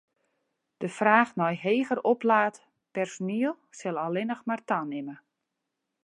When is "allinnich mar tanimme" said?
4.05-5.15